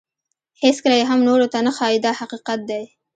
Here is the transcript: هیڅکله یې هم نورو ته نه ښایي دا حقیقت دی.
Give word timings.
هیڅکله 0.61 0.95
یې 0.99 1.05
هم 1.11 1.19
نورو 1.27 1.45
ته 1.53 1.59
نه 1.65 1.71
ښایي 1.77 1.99
دا 2.05 2.11
حقیقت 2.21 2.59
دی. 2.69 2.83